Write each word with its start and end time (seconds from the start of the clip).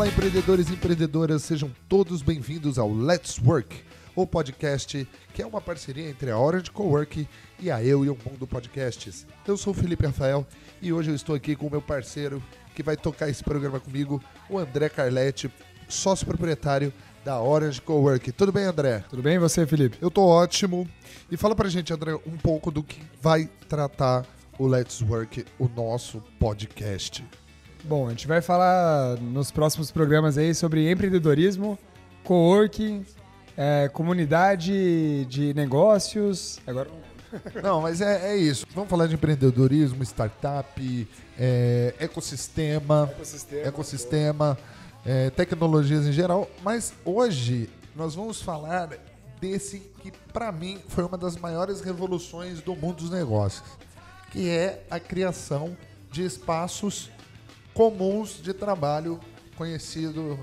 Olá, 0.00 0.08
empreendedores 0.08 0.70
e 0.70 0.72
empreendedoras, 0.72 1.42
sejam 1.42 1.70
todos 1.86 2.22
bem-vindos 2.22 2.78
ao 2.78 2.90
Let's 2.90 3.38
Work, 3.38 3.84
o 4.16 4.26
podcast 4.26 5.06
que 5.34 5.42
é 5.42 5.46
uma 5.46 5.60
parceria 5.60 6.08
entre 6.08 6.30
a 6.30 6.38
Orange 6.38 6.70
Cowork 6.70 7.28
e 7.58 7.70
a 7.70 7.84
Eu 7.84 8.02
e 8.02 8.08
o 8.08 8.16
Mundo 8.24 8.46
Podcasts. 8.46 9.26
Eu 9.46 9.58
sou 9.58 9.74
o 9.74 9.76
Felipe 9.76 10.06
Rafael 10.06 10.46
e 10.80 10.90
hoje 10.90 11.10
eu 11.10 11.14
estou 11.14 11.34
aqui 11.34 11.54
com 11.54 11.66
o 11.66 11.70
meu 11.70 11.82
parceiro 11.82 12.42
que 12.74 12.82
vai 12.82 12.96
tocar 12.96 13.28
esse 13.28 13.44
programa 13.44 13.78
comigo, 13.78 14.24
o 14.48 14.58
André 14.58 14.88
Carletti, 14.88 15.52
sócio 15.86 16.26
proprietário 16.26 16.90
da 17.22 17.38
Orange 17.38 17.82
Cowork. 17.82 18.32
Tudo 18.32 18.52
bem, 18.52 18.64
André? 18.64 19.04
Tudo 19.10 19.22
bem 19.22 19.34
e 19.34 19.38
você, 19.38 19.66
Felipe? 19.66 19.98
Eu 20.00 20.10
tô 20.10 20.22
ótimo. 20.22 20.88
E 21.30 21.36
fala 21.36 21.54
pra 21.54 21.68
gente, 21.68 21.92
André, 21.92 22.14
um 22.26 22.38
pouco 22.38 22.70
do 22.70 22.82
que 22.82 23.02
vai 23.20 23.50
tratar 23.68 24.24
o 24.58 24.66
Let's 24.66 25.02
Work, 25.02 25.44
o 25.58 25.68
nosso 25.68 26.22
podcast. 26.38 27.22
Bom, 27.84 28.06
a 28.06 28.10
gente 28.10 28.26
vai 28.26 28.42
falar 28.42 29.16
nos 29.18 29.50
próximos 29.50 29.90
programas 29.90 30.36
aí 30.36 30.54
sobre 30.54 30.90
empreendedorismo, 30.90 31.78
coworking, 32.22 33.04
é, 33.56 33.88
comunidade 33.88 35.24
de 35.26 35.54
negócios. 35.54 36.60
Agora. 36.66 36.90
Não, 37.62 37.80
mas 37.80 38.00
é, 38.00 38.32
é 38.32 38.36
isso. 38.36 38.66
Vamos 38.74 38.90
falar 38.90 39.06
de 39.06 39.14
empreendedorismo, 39.14 40.02
startup, 40.02 41.08
é, 41.38 41.94
ecossistema, 41.98 43.08
Ecossistema. 43.12 43.66
ecossistema 43.66 44.58
é, 45.06 45.30
tecnologias 45.30 46.06
em 46.06 46.12
geral. 46.12 46.50
Mas 46.62 46.92
hoje 47.04 47.70
nós 47.96 48.14
vamos 48.14 48.42
falar 48.42 48.90
desse 49.40 49.78
que, 50.02 50.12
para 50.32 50.52
mim, 50.52 50.78
foi 50.88 51.04
uma 51.04 51.16
das 51.16 51.36
maiores 51.36 51.80
revoluções 51.80 52.60
do 52.60 52.76
mundo 52.76 52.96
dos 52.96 53.10
negócios, 53.10 53.66
que 54.30 54.50
é 54.50 54.84
a 54.90 55.00
criação 55.00 55.76
de 56.12 56.24
espaços 56.24 57.10
comuns 57.80 58.42
de 58.42 58.52
trabalho, 58.52 59.18
conhecido 59.56 60.38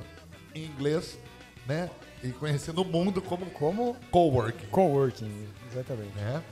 em 0.56 0.66
inglês, 0.66 1.20
né? 1.68 1.88
E 2.24 2.30
conhecido 2.30 2.84
no 2.84 2.90
mundo 2.90 3.22
como, 3.22 3.46
como 3.52 3.96
coworking, 4.10 4.66
Coworking, 4.72 5.48
exatamente. 5.72 6.16
né? 6.16 6.44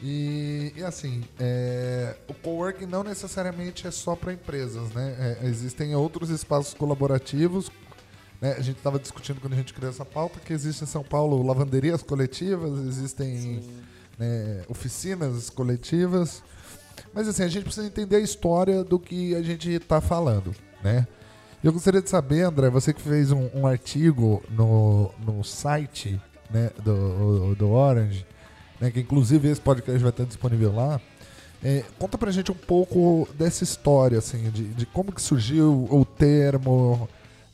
E, 0.00 0.72
e 0.76 0.84
assim, 0.84 1.24
é, 1.40 2.14
o 2.28 2.34
coworking 2.34 2.86
não 2.86 3.02
necessariamente 3.02 3.84
é 3.84 3.90
só 3.90 4.14
para 4.14 4.32
empresas, 4.32 4.92
né? 4.92 5.38
É, 5.42 5.46
existem 5.48 5.92
outros 5.96 6.30
espaços 6.30 6.72
colaborativos. 6.72 7.68
Né? 8.40 8.52
A 8.52 8.62
gente 8.62 8.76
estava 8.76 9.00
discutindo 9.00 9.40
quando 9.40 9.54
a 9.54 9.56
gente 9.56 9.74
criou 9.74 9.90
essa 9.90 10.04
pauta 10.04 10.38
que 10.38 10.52
existe 10.52 10.84
em 10.84 10.86
São 10.86 11.02
Paulo 11.02 11.44
lavanderias 11.44 12.00
coletivas, 12.00 12.78
existem 12.86 13.60
né, 14.16 14.62
oficinas 14.68 15.50
coletivas. 15.50 16.44
Mas 17.12 17.28
assim, 17.28 17.42
a 17.42 17.48
gente 17.48 17.64
precisa 17.64 17.86
entender 17.86 18.16
a 18.16 18.20
história 18.20 18.84
do 18.84 18.98
que 18.98 19.34
a 19.34 19.42
gente 19.42 19.70
está 19.70 20.00
falando, 20.00 20.54
né? 20.82 21.06
Eu 21.62 21.72
gostaria 21.72 22.00
de 22.00 22.08
saber, 22.08 22.42
André, 22.42 22.70
você 22.70 22.92
que 22.92 23.02
fez 23.02 23.32
um, 23.32 23.48
um 23.52 23.66
artigo 23.66 24.42
no, 24.50 25.10
no 25.18 25.42
site 25.42 26.20
né, 26.48 26.70
do, 26.84 27.54
do 27.56 27.70
Orange, 27.70 28.24
né, 28.80 28.92
que 28.92 29.00
inclusive 29.00 29.48
esse 29.48 29.60
podcast 29.60 29.98
vai 30.00 30.10
estar 30.10 30.24
disponível 30.24 30.72
lá. 30.72 31.00
É, 31.62 31.82
conta 31.98 32.16
pra 32.16 32.30
gente 32.30 32.52
um 32.52 32.54
pouco 32.54 33.28
dessa 33.34 33.64
história, 33.64 34.18
assim, 34.18 34.50
de, 34.50 34.68
de 34.68 34.86
como 34.86 35.10
que 35.12 35.20
surgiu 35.20 35.88
o 35.90 36.04
termo, 36.04 37.08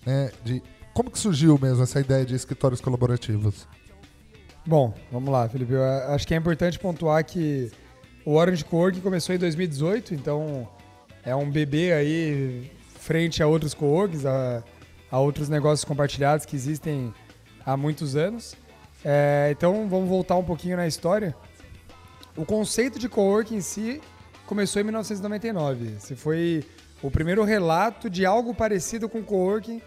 né, 0.04 0.30
de 0.44 0.62
como 0.92 1.10
que 1.10 1.18
surgiu 1.18 1.58
mesmo 1.60 1.82
essa 1.82 1.98
ideia 1.98 2.26
de 2.26 2.34
escritórios 2.34 2.82
colaborativos. 2.82 3.66
Bom, 4.66 4.94
vamos 5.10 5.32
lá, 5.32 5.48
Felipe. 5.48 5.72
Eu 5.72 5.84
acho 5.84 6.26
que 6.26 6.34
é 6.34 6.36
importante 6.36 6.78
pontuar 6.78 7.24
que 7.24 7.70
o 8.24 8.34
Orange 8.34 8.64
Coworking 8.64 9.00
começou 9.00 9.34
em 9.34 9.38
2018, 9.38 10.14
então 10.14 10.68
é 11.22 11.34
um 11.34 11.50
bebê 11.50 11.92
aí 11.92 12.70
frente 13.00 13.42
a 13.42 13.46
outros 13.46 13.74
coworkings, 13.74 14.26
a, 14.26 14.62
a 15.10 15.18
outros 15.18 15.48
negócios 15.48 15.84
compartilhados 15.84 16.46
que 16.46 16.56
existem 16.56 17.12
há 17.64 17.76
muitos 17.76 18.16
anos. 18.16 18.56
É, 19.04 19.48
então 19.50 19.86
vamos 19.88 20.08
voltar 20.08 20.36
um 20.36 20.44
pouquinho 20.44 20.76
na 20.76 20.86
história. 20.86 21.34
O 22.36 22.44
conceito 22.44 22.98
de 22.98 23.08
coworking 23.08 23.56
em 23.56 23.60
si 23.60 24.00
começou 24.46 24.80
em 24.80 24.84
1999. 24.84 25.96
Esse 25.96 26.16
foi 26.16 26.64
o 27.02 27.10
primeiro 27.10 27.44
relato 27.44 28.08
de 28.08 28.24
algo 28.24 28.54
parecido 28.54 29.08
com 29.08 29.22
coworking 29.22 29.82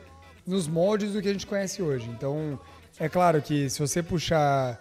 nos 0.45 0.67
moldes 0.67 1.13
do 1.13 1.21
que 1.21 1.27
a 1.27 1.33
gente 1.33 1.47
conhece 1.47 1.81
hoje. 1.81 2.07
Então, 2.09 2.59
é 2.99 3.09
claro 3.09 3.41
que 3.41 3.69
se 3.69 3.79
você 3.79 4.01
puxar 4.01 4.79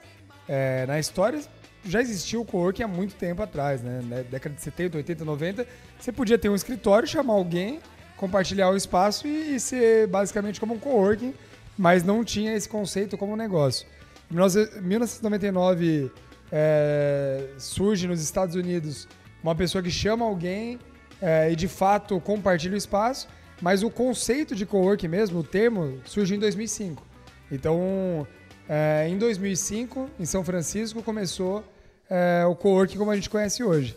é, 0.49 0.87
na 0.87 0.99
história, 0.99 1.41
já 1.87 2.01
existiu 2.01 2.41
o 2.41 2.45
coworking 2.45 2.83
há 2.83 2.89
muito 2.89 3.15
tempo 3.15 3.43
atrás, 3.43 3.83
né? 3.83 4.01
Na 4.05 4.23
década 4.23 4.55
de 4.55 4.63
70, 4.63 4.99
80, 4.99 5.25
90, 5.25 5.67
você 5.99 6.13
podia 6.13 6.39
ter 6.39 6.49
um 6.49 6.55
escritório, 6.55 7.07
chamar 7.07 7.35
alguém, 7.35 7.81
compartilhar 8.17 8.71
o 8.71 8.77
espaço 8.77 9.27
e, 9.27 9.59
ser 9.61 10.07
basicamente 10.09 10.59
como 10.59 10.75
um 10.75 10.79
coworking, 10.79 11.35
mas 11.77 12.03
não 12.03 12.25
tinha 12.25 12.55
esse 12.55 12.69
conceito 12.69 13.17
como 13.17 13.37
negócio. 13.37 13.87
Em 14.31 14.35
1999 14.35 16.11
é, 16.51 17.49
surge 17.59 18.09
nos 18.09 18.21
Estados 18.23 18.55
Unidos 18.55 19.07
uma 19.43 19.55
pessoa 19.55 19.83
que 19.83 19.91
chama 19.91 20.25
alguém 20.25 20.79
é, 21.21 21.51
e 21.51 21.57
de 21.57 21.69
fato 21.69 22.21
compartilha 22.21 22.75
o 22.75 22.77
espaço, 22.77 23.29
mas 23.61 23.83
o 23.83 23.91
conceito 23.91 24.55
de 24.55 24.67
coworking 24.67 25.09
mesmo, 25.09 25.39
o 25.41 25.45
termo, 25.45 26.01
surgiu 26.05 26.37
em 26.37 26.41
2005. 26.41 27.03
Então, 27.51 28.27
é, 28.69 29.07
em 29.09 29.17
2005, 29.17 30.11
em 30.19 30.25
São 30.25 30.43
Francisco, 30.43 31.03
começou 31.03 31.65
é, 32.11 32.45
o 32.47 32.55
coworking 32.55 32.99
como 32.99 33.11
a 33.11 33.15
gente 33.15 33.31
conhece 33.31 33.63
hoje. 33.63 33.97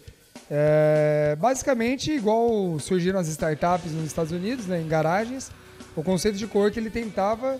É, 0.49 1.37
basicamente, 1.39 2.11
igual 2.11 2.79
surgiram 2.79 3.19
as 3.19 3.27
startups 3.27 3.91
nos 3.91 4.05
Estados 4.05 4.31
Unidos, 4.31 4.65
né, 4.65 4.81
em 4.81 4.87
garagens, 4.87 5.51
o 5.95 6.03
conceito 6.03 6.37
de 6.37 6.47
coworking 6.47 6.79
ele 6.79 6.89
tentava 6.89 7.59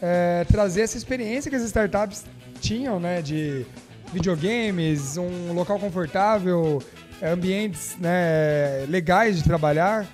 é, 0.00 0.44
trazer 0.48 0.82
essa 0.82 0.96
experiência 0.96 1.50
que 1.50 1.56
as 1.56 1.62
startups 1.62 2.24
tinham, 2.60 3.00
né, 3.00 3.22
de 3.22 3.66
videogames, 4.12 5.16
um 5.16 5.52
local 5.52 5.78
confortável, 5.78 6.82
ambientes 7.22 7.96
né, 7.98 8.86
legais 8.88 9.36
de 9.36 9.44
trabalhar 9.44 10.06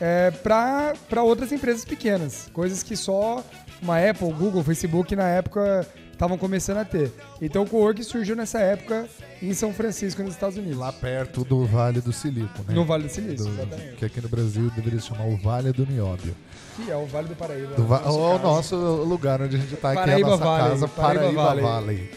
é, 0.00 0.30
para 0.30 1.22
outras 1.22 1.50
empresas 1.52 1.84
pequenas, 1.84 2.50
coisas 2.52 2.82
que 2.82 2.96
só 2.96 3.42
uma 3.80 3.98
Apple, 3.98 4.32
Google, 4.32 4.62
Facebook 4.62 5.14
na 5.16 5.28
época 5.28 5.86
estavam 6.14 6.38
começando 6.38 6.78
a 6.78 6.84
ter. 6.84 7.12
Então 7.40 7.62
o 7.64 7.68
coworking 7.68 8.02
surgiu 8.02 8.34
nessa 8.36 8.58
época 8.60 9.06
em 9.42 9.52
São 9.52 9.72
Francisco, 9.72 10.22
nos 10.22 10.32
Estados 10.32 10.56
Unidos. 10.56 10.78
Lá 10.78 10.92
perto 10.92 11.44
do 11.44 11.64
Vale 11.66 12.00
do 12.00 12.12
Silício, 12.12 12.48
né? 12.66 12.74
No 12.74 12.84
Vale 12.84 13.04
do 13.04 13.10
Silício, 13.10 13.44
Do- 13.46 13.52
exatamente. 13.52 13.96
que 13.96 14.04
aqui 14.04 14.20
no 14.20 14.28
Brasil 14.28 14.70
deveria 14.74 15.00
se 15.00 15.06
chamar 15.08 15.26
o 15.26 15.36
Vale 15.36 15.72
do 15.72 15.84
Nióbio. 15.86 16.34
Que 16.76 16.90
é 16.90 16.96
o 16.96 17.06
Vale 17.06 17.28
do 17.28 17.36
Paraíba. 17.36 17.74
Do 17.74 17.84
va- 17.84 18.00
no 18.00 18.04
nosso 18.06 18.16
o 18.16 18.38
nosso 18.42 18.76
lugar 19.04 19.40
onde 19.42 19.56
a 19.56 19.58
gente 19.58 19.76
tá, 19.76 19.92
que 19.92 20.10
é 20.10 20.14
a 20.14 20.18
nossa 20.18 20.36
Valley, 20.44 20.70
casa, 20.70 20.88
Paraíba 20.88 21.20
Paraíba, 21.22 21.42
Valley. 21.42 21.62
Valley. 21.64 22.10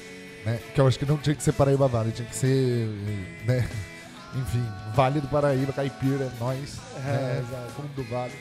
né? 0.45 0.59
Que 0.73 0.81
eu 0.81 0.87
acho 0.87 0.97
que 0.97 1.05
não 1.05 1.17
tinha 1.17 1.35
que 1.35 1.43
ser 1.43 1.51
Paraíba 1.51 1.87
Valley, 1.87 2.11
tinha 2.13 2.27
que 2.27 2.35
ser, 2.35 2.87
né? 3.45 3.67
Enfim, 4.35 4.63
Vale 4.95 5.21
do 5.21 5.27
Paraíba, 5.27 5.73
Caipira, 5.73 6.31
nós, 6.39 6.77
É, 6.97 7.11
né? 7.11 7.43
exato. 7.47 7.71
fundo 7.73 7.89
do 7.95 8.03
vale. 8.03 8.33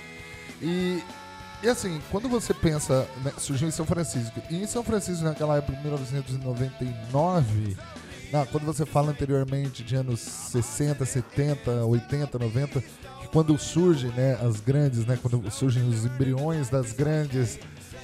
E, 0.61 1.03
e 1.63 1.69
assim, 1.69 2.01
quando 2.11 2.29
você 2.29 2.53
pensa, 2.53 3.09
né, 3.25 3.33
surgiu 3.39 3.69
em 3.69 3.71
São 3.71 3.87
Francisco, 3.87 4.41
e 4.51 4.57
em 4.57 4.67
São 4.67 4.83
Francisco 4.83 5.25
naquela 5.25 5.57
época, 5.57 5.79
em 5.79 5.83
1999, 5.83 7.77
não, 8.33 8.45
quando 8.47 8.65
você 8.65 8.85
fala 8.85 9.11
anteriormente 9.11 9.83
de 9.83 9.97
anos 9.97 10.21
60, 10.21 11.05
70, 11.05 11.85
80, 11.85 12.39
90, 12.39 12.81
que 12.81 13.29
quando 13.29 13.57
surgem 13.57 14.11
né, 14.11 14.39
as 14.43 14.61
grandes, 14.61 15.07
né, 15.07 15.19
quando 15.21 15.51
surgem 15.51 15.89
os 15.89 16.05
embriões 16.05 16.69
das 16.69 16.93
grandes 16.93 17.59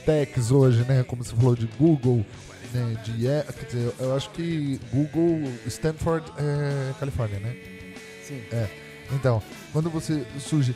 techs 0.06 0.50
hoje, 0.50 0.84
né, 0.84 1.02
como 1.02 1.24
você 1.24 1.34
falou 1.34 1.56
de 1.56 1.66
Google, 1.78 2.25
né, 2.72 2.96
de, 3.04 3.12
quer 3.52 3.66
dizer, 3.66 3.94
eu 3.99 4.16
acho 4.16 4.31
que 4.31 4.81
Google, 4.93 5.52
Stanford, 5.66 6.32
é, 6.38 6.93
Califórnia, 6.99 7.38
né? 7.40 7.56
Sim. 8.25 8.43
É. 8.52 8.69
Então, 9.12 9.43
quando 9.72 9.90
você 9.90 10.25
surge, 10.38 10.75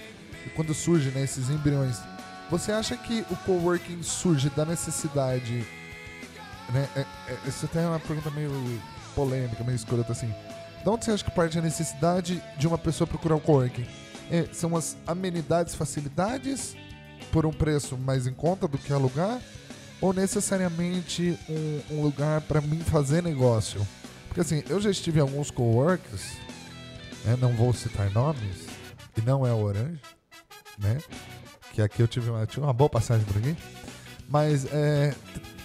quando 0.55 0.75
surge 0.75 1.11
né, 1.11 1.23
esses 1.23 1.49
embriões, 1.49 1.99
você 2.51 2.73
acha 2.73 2.97
que 2.97 3.25
o 3.31 3.37
coworking 3.37 4.03
surge 4.03 4.51
da 4.51 4.65
necessidade, 4.65 5.67
né? 6.73 6.89
É, 6.97 7.01
é, 7.01 7.39
isso 7.47 7.67
até 7.67 7.83
é 7.83 7.87
uma 7.87 8.01
pergunta 8.01 8.31
meio 8.31 8.51
polêmica, 9.15 9.65
meio 9.65 9.77
escrota 9.77 10.13
assim. 10.13 10.33
De 10.83 10.89
onde 10.89 11.05
você 11.05 11.11
acha 11.11 11.25
que 11.25 11.31
parte 11.31 11.59
a 11.59 11.63
necessidade 11.63 12.43
de 12.59 12.67
uma 12.67 12.79
pessoa 12.79 13.07
procurar 13.07 13.37
um 13.37 13.41
coworking? 13.41 13.87
É, 14.31 14.49
são 14.53 14.77
as 14.77 14.97
amenidades, 15.07 15.75
facilidades 15.75 16.77
por 17.33 17.47
um 17.47 17.53
preço 17.53 17.97
mais 17.97 18.27
em 18.27 18.33
conta 18.33 18.69
do 18.69 18.79
que 18.79 18.93
alugar? 18.93 19.41
Ou 20.01 20.13
necessariamente 20.13 21.39
um, 21.49 21.97
um 21.97 22.03
lugar 22.03 22.41
para 22.43 22.61
mim 22.61 22.81
fazer 22.81 23.23
negócio? 23.23 23.87
Porque 24.29 24.41
assim, 24.41 24.63
eu 24.69 24.81
já 24.81 24.91
estive 24.91 25.19
em 25.19 25.23
alguns 25.23 25.51
coworks 25.51 26.37
né, 27.27 27.37
não 27.41 27.53
vou 27.53 27.73
citar 27.73 28.09
nomes, 28.13 28.67
e 29.17 29.21
não 29.21 29.45
é 29.45 29.53
o 29.53 29.61
Orange, 29.61 30.01
né? 30.79 30.99
Que 31.77 31.83
aqui 31.83 32.01
eu 32.01 32.09
tive 32.09 32.31
uma, 32.31 32.47
tive 32.47 32.63
uma 32.63 32.73
boa 32.73 32.89
passagem 32.89 33.27
por 33.27 33.37
aqui. 33.37 33.55
Mas 34.27 34.65
é, 34.73 35.15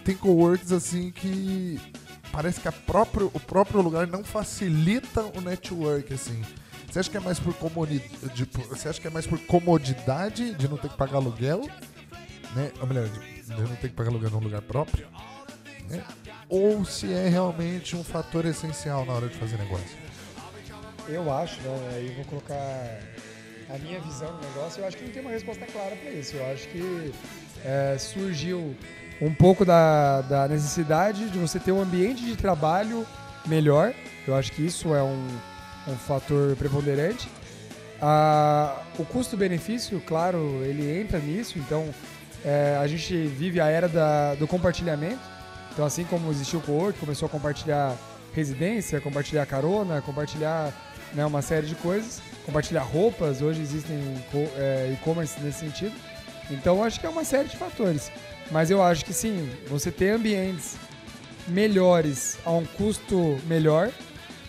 tem 0.03 0.13
coworks 0.13 0.73
assim 0.73 1.09
que 1.09 1.79
parece 2.33 2.59
que 2.59 2.69
próprio, 2.69 3.31
o 3.33 3.39
próprio 3.39 3.81
lugar 3.81 4.05
não 4.05 4.21
facilita 4.21 5.21
o 5.23 5.39
network, 5.39 6.13
assim. 6.13 6.43
Você 6.85 6.99
acha 6.99 7.09
que 7.09 7.15
é 7.15 7.21
mais 7.21 7.39
por 7.39 7.53
comodidade, 7.53 8.49
você 8.67 8.89
acha 8.89 8.99
que 8.99 9.07
é 9.07 9.09
mais 9.09 9.25
por 9.25 9.39
comodidade 9.39 10.53
de 10.55 10.67
não 10.67 10.75
ter 10.75 10.89
que 10.89 10.97
pagar 10.97 11.15
aluguel? 11.15 11.61
né? 12.53 12.73
Ou 12.81 12.87
melhor, 12.87 13.07
de 13.07 13.49
não 13.49 13.75
ter 13.77 13.87
que 13.87 13.95
pagar 13.95 14.09
aluguel 14.09 14.31
num 14.31 14.39
lugar 14.39 14.61
próprio, 14.61 15.07
né? 15.87 16.03
Ou 16.49 16.83
se 16.83 17.13
é 17.13 17.29
realmente 17.29 17.95
um 17.95 18.03
fator 18.03 18.45
essencial 18.45 19.05
na 19.05 19.13
hora 19.13 19.29
de 19.29 19.37
fazer 19.37 19.57
negócio. 19.57 19.97
Eu 21.07 21.33
acho, 21.33 21.61
né? 21.61 21.91
Aí 21.93 22.13
vou 22.15 22.25
colocar 22.25 22.99
a 23.73 23.77
minha 23.77 23.99
visão 23.99 24.31
do 24.31 24.47
negócio. 24.47 24.81
Eu 24.81 24.87
acho 24.87 24.97
que 24.97 25.03
não 25.03 25.11
tem 25.11 25.21
uma 25.21 25.31
resposta 25.31 25.65
clara 25.65 25.95
para 25.95 26.11
isso. 26.11 26.35
Eu 26.35 26.51
acho 26.51 26.67
que 26.67 27.13
é, 27.63 27.97
surgiu 27.97 28.75
um 29.21 29.33
pouco 29.33 29.63
da, 29.63 30.21
da 30.21 30.47
necessidade 30.47 31.29
de 31.29 31.37
você 31.37 31.59
ter 31.59 31.71
um 31.71 31.81
ambiente 31.81 32.23
de 32.23 32.35
trabalho 32.35 33.05
melhor. 33.45 33.93
Eu 34.27 34.35
acho 34.35 34.51
que 34.51 34.65
isso 34.65 34.93
é 34.93 35.01
um, 35.01 35.27
um 35.87 35.95
fator 35.95 36.55
preponderante. 36.55 37.29
Ah, 38.01 38.81
o 38.97 39.05
custo-benefício, 39.05 40.01
claro, 40.05 40.61
ele 40.63 40.99
entra 40.99 41.19
nisso. 41.19 41.59
Então, 41.59 41.89
é, 42.43 42.77
a 42.81 42.87
gente 42.87 43.15
vive 43.27 43.61
a 43.61 43.67
era 43.67 43.87
da, 43.87 44.35
do 44.35 44.47
compartilhamento. 44.47 45.21
Então, 45.71 45.85
assim 45.85 46.03
como 46.03 46.29
existiu 46.31 46.59
o 46.59 46.61
co-work, 46.61 46.99
começou 46.99 47.27
a 47.27 47.29
compartilhar 47.29 47.95
residência, 48.33 48.99
compartilhar 48.99 49.45
carona, 49.45 50.01
compartilhar 50.01 50.73
né, 51.13 51.25
uma 51.25 51.41
série 51.41 51.67
de 51.67 51.75
coisas, 51.75 52.21
compartilhar 52.45 52.81
roupas. 52.81 53.41
Hoje 53.41 53.61
existem 53.61 53.97
é, 54.57 54.91
e-commerce 54.93 55.39
nesse 55.41 55.59
sentido. 55.59 55.93
Então, 56.49 56.83
acho 56.83 56.99
que 56.99 57.05
é 57.05 57.09
uma 57.09 57.23
série 57.23 57.47
de 57.47 57.57
fatores. 57.57 58.11
Mas 58.49 58.69
eu 58.69 58.83
acho 58.83 59.05
que 59.05 59.13
sim, 59.13 59.49
você 59.69 59.91
ter 59.91 60.09
ambientes 60.09 60.75
melhores 61.47 62.37
a 62.45 62.51
um 62.51 62.65
custo 62.65 63.39
melhor, 63.47 63.91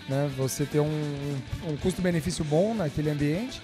né? 0.08 0.30
Você 0.36 0.64
ter 0.64 0.80
um, 0.80 1.38
um 1.68 1.76
custo-benefício 1.76 2.44
bom 2.44 2.74
naquele 2.74 3.10
ambiente. 3.10 3.62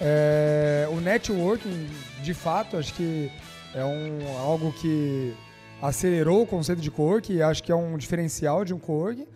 É, 0.00 0.88
o 0.90 1.00
networking, 1.00 1.88
de 2.22 2.34
fato, 2.34 2.76
acho 2.76 2.94
que 2.94 3.30
é 3.74 3.84
um, 3.84 4.36
algo 4.38 4.72
que 4.72 5.34
acelerou 5.80 6.42
o 6.42 6.46
conceito 6.46 6.80
de 6.80 6.90
coworking 6.90 7.34
e 7.34 7.42
acho 7.42 7.62
que 7.62 7.70
é 7.70 7.74
um 7.74 7.96
diferencial 7.96 8.64
de 8.64 8.74
um 8.74 8.78
coworking. 8.78 9.26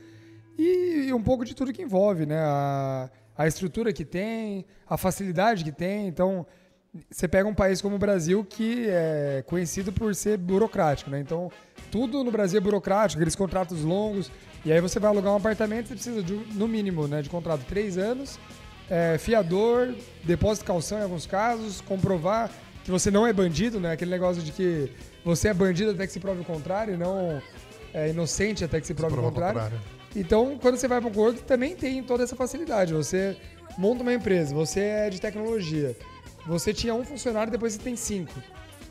E, 0.58 1.06
e 1.08 1.12
um 1.12 1.22
pouco 1.22 1.44
de 1.44 1.54
tudo 1.54 1.72
que 1.72 1.82
envolve, 1.82 2.26
né? 2.26 2.38
A, 2.38 3.10
a 3.36 3.46
estrutura 3.46 3.92
que 3.92 4.04
tem, 4.04 4.64
a 4.88 4.96
facilidade 4.96 5.64
que 5.64 5.72
tem. 5.72 6.06
Então, 6.06 6.46
você 7.10 7.26
pega 7.26 7.48
um 7.48 7.54
país 7.54 7.80
como 7.80 7.96
o 7.96 7.98
Brasil 7.98 8.44
que 8.44 8.86
é 8.88 9.42
conhecido 9.46 9.92
por 9.92 10.14
ser 10.14 10.36
burocrático, 10.36 11.10
né? 11.10 11.20
Então, 11.20 11.50
tudo 11.90 12.22
no 12.22 12.30
Brasil 12.30 12.58
é 12.58 12.60
burocrático, 12.60 13.18
aqueles 13.18 13.36
contratos 13.36 13.82
longos. 13.82 14.30
E 14.64 14.72
aí 14.72 14.80
você 14.80 15.00
vai 15.00 15.10
alugar 15.10 15.32
um 15.32 15.36
apartamento, 15.36 15.88
você 15.88 15.94
precisa, 15.94 16.22
de, 16.22 16.34
no 16.54 16.68
mínimo, 16.68 17.08
né, 17.08 17.20
de 17.20 17.28
contrato 17.28 17.64
três 17.66 17.98
anos, 17.98 18.38
é, 18.88 19.18
fiador, 19.18 19.94
depósito 20.22 20.64
de 20.64 20.68
calção 20.68 20.98
em 20.98 21.02
alguns 21.02 21.26
casos, 21.26 21.80
comprovar 21.80 22.50
que 22.84 22.90
você 22.90 23.10
não 23.10 23.26
é 23.26 23.32
bandido, 23.32 23.80
né? 23.80 23.92
Aquele 23.92 24.10
negócio 24.10 24.42
de 24.42 24.52
que 24.52 24.92
você 25.24 25.48
é 25.48 25.54
bandido 25.54 25.92
até 25.92 26.06
que 26.06 26.12
se 26.12 26.20
prove 26.20 26.42
o 26.42 26.44
contrário, 26.44 26.94
e 26.94 26.96
não 26.96 27.42
é 27.94 28.10
inocente 28.10 28.64
até 28.64 28.80
que 28.80 28.86
se 28.86 28.94
prove, 28.94 29.14
se 29.14 29.18
o 29.18 29.22
contrário. 29.22 29.60
contrário. 29.60 30.01
Então, 30.14 30.58
quando 30.60 30.76
você 30.76 30.86
vai 30.86 31.00
para 31.00 31.08
um 31.08 31.12
corpo, 31.12 31.40
também 31.42 31.74
tem 31.74 32.02
toda 32.02 32.22
essa 32.22 32.36
facilidade. 32.36 32.92
Você 32.92 33.36
monta 33.78 34.02
uma 34.02 34.12
empresa, 34.12 34.54
você 34.54 34.80
é 34.80 35.10
de 35.10 35.20
tecnologia 35.20 35.96
você 36.46 36.72
tinha 36.72 36.94
um 36.94 37.04
funcionário, 37.04 37.50
depois 37.50 37.74
você 37.74 37.78
tem 37.78 37.96
cinco. 37.96 38.32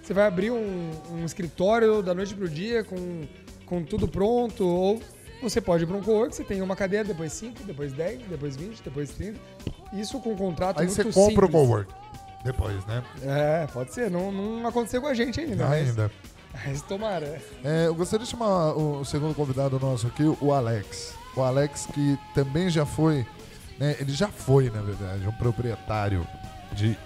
Você 0.02 0.14
vai 0.14 0.26
abrir 0.26 0.52
um, 0.52 0.92
um 1.12 1.26
escritório 1.26 2.02
da 2.02 2.14
noite 2.14 2.34
pro 2.34 2.50
dia 2.50 2.84
com, 2.84 3.24
com 3.66 3.84
tudo 3.84 4.08
pronto, 4.08 4.66
ou 4.66 5.02
você 5.42 5.60
pode 5.60 5.84
ir 5.84 5.88
para 5.88 5.98
um 5.98 6.02
co-work, 6.02 6.36
você 6.36 6.44
tem 6.44 6.62
uma 6.62 6.76
cadeira, 6.76 7.06
depois 7.06 7.34
cinco, 7.34 7.64
depois 7.64 7.94
dez, 7.94 8.22
depois 8.28 8.56
vinte, 8.56 8.82
depois 8.84 9.12
trinta. 9.12 9.40
Isso 9.94 10.20
com 10.20 10.32
um 10.34 10.36
contrato 10.36 10.80
Aí 10.80 10.86
muito 10.86 10.96
você 10.96 11.04
compra 11.04 11.46
simples. 11.46 11.50
o 11.50 11.52
co-work 11.52 11.94
depois, 12.44 12.86
né? 12.86 13.04
É, 13.24 13.68
pode 13.68 13.94
ser. 13.94 14.10
Não, 14.10 14.32
não 14.32 14.68
aconteceu 14.68 15.00
com 15.00 15.08
a 15.08 15.14
gente 15.14 15.40
ainda. 15.40 15.70
Ainda. 15.70 16.04
Mas, 16.04 16.31
mas 16.53 16.81
tomara. 16.81 17.42
É, 17.63 17.88
eu 17.88 17.95
gostaria 17.95 18.25
de 18.25 18.31
chamar 18.31 18.74
o 18.74 19.03
segundo 19.06 19.33
convidado 19.36 19.80
nosso 19.80 20.07
aqui, 20.07 20.24
o 20.24 20.53
Alex. 20.53 21.15
O 21.36 21.42
Alex 21.42 21.88
que 21.94 22.18
também 22.33 22.69
já 22.69 22.86
foi, 22.86 23.25
né? 23.80 23.95
Ele 24.00 24.12
já 24.12 24.27
foi, 24.27 24.69
na 24.69 24.81
verdade, 24.81 25.27
um 25.27 25.31
proprietário 25.31 26.27
de 26.74 26.98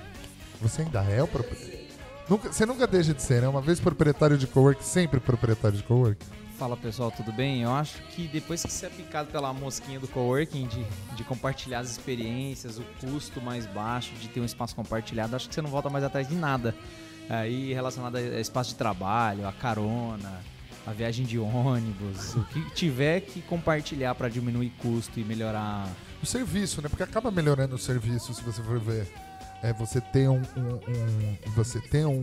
você 0.62 0.82
ainda 0.82 1.04
é 1.04 1.22
o 1.22 1.28
proprietário? 1.28 1.86
Nunca, 2.28 2.52
você 2.52 2.66
nunca 2.66 2.88
deixa 2.88 3.14
de 3.14 3.22
ser, 3.22 3.42
né? 3.42 3.48
Uma 3.48 3.62
vez 3.62 3.80
proprietário 3.80 4.38
de 4.38 4.48
cowork, 4.48 4.84
sempre 4.84 5.20
proprietário 5.20 5.78
de 5.78 5.84
cowork. 5.84 6.26
Fala 6.58 6.78
pessoal, 6.78 7.12
tudo 7.12 7.34
bem? 7.34 7.64
Eu 7.64 7.72
acho 7.72 8.02
que 8.04 8.28
depois 8.28 8.64
que 8.64 8.72
você 8.72 8.86
é 8.86 8.90
picado 8.90 9.30
pela 9.30 9.54
mosquinha 9.54 10.00
do 10.00 10.08
coworking, 10.08 10.68
de, 10.68 10.86
de 11.16 11.24
compartilhar 11.24 11.80
as 11.80 11.92
experiências, 11.92 12.80
o 12.80 12.84
custo 13.02 13.42
mais 13.42 13.66
baixo, 13.68 14.14
de 14.16 14.30
ter 14.30 14.40
um 14.40 14.46
espaço 14.46 14.76
compartilhado, 14.76 15.36
acho 15.36 15.50
que 15.50 15.54
você 15.54 15.62
não 15.62 15.70
volta 15.70 15.90
mais 15.90 16.04
atrás 16.04 16.28
de 16.28 16.34
nada. 16.34 16.74
Aí 17.30 17.74
relacionado 17.74 18.18
a 18.18 18.40
espaço 18.40 18.72
de 18.72 18.76
trabalho, 18.76 19.48
a 19.48 19.52
carona, 19.52 20.42
a 20.86 20.92
viagem 20.92 21.26
de 21.26 21.40
ônibus, 21.40 22.36
o 22.36 22.44
que 22.46 22.70
tiver 22.72 23.22
que 23.22 23.42
compartilhar 23.42 24.14
para 24.16 24.30
diminuir 24.30 24.72
custo 24.78 25.20
e 25.20 25.24
melhorar. 25.24 25.88
O 26.22 26.26
serviço, 26.26 26.82
né? 26.82 26.90
Porque 26.90 27.04
acaba 27.04 27.32
melhorando 27.32 27.76
o 27.76 27.80
serviço 27.80 28.34
se 28.34 28.42
você 28.44 28.62
for 28.62 28.80
ver 28.80 29.08
é 29.66 29.74
você 29.74 30.00
ter 30.00 30.28
um, 30.30 30.42
um, 30.56 30.76
um, 30.76 31.38
você 31.56 31.80
ter 31.80 32.06
um 32.06 32.22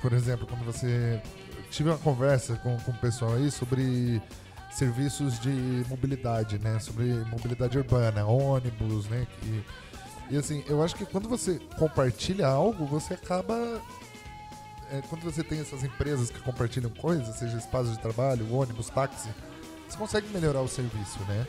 por 0.00 0.12
exemplo 0.12 0.46
quando 0.46 0.64
você 0.64 1.20
tive 1.68 1.90
uma 1.90 1.98
conversa 1.98 2.54
com, 2.56 2.76
com 2.78 2.92
o 2.92 2.98
pessoal 2.98 3.34
aí 3.34 3.50
sobre 3.50 4.22
serviços 4.70 5.40
de 5.40 5.84
mobilidade 5.88 6.58
né 6.60 6.78
sobre 6.78 7.06
mobilidade 7.24 7.76
urbana 7.76 8.24
ônibus 8.24 9.08
né 9.08 9.26
e 10.30 10.36
assim 10.36 10.62
eu 10.66 10.82
acho 10.82 10.94
que 10.94 11.06
quando 11.06 11.28
você 11.28 11.60
compartilha 11.78 12.46
algo 12.46 12.84
você 12.86 13.14
acaba 13.14 13.54
é, 14.90 15.02
quando 15.08 15.22
você 15.22 15.42
tem 15.42 15.60
essas 15.60 15.84
empresas 15.84 16.30
que 16.30 16.40
compartilham 16.40 16.90
coisas 16.90 17.36
seja 17.36 17.56
espaço 17.56 17.90
de 17.90 17.98
trabalho 17.98 18.52
ônibus 18.52 18.88
táxi 18.90 19.28
você 19.88 19.96
consegue 19.96 20.28
melhorar 20.28 20.60
o 20.60 20.68
serviço 20.68 21.18
né 21.28 21.46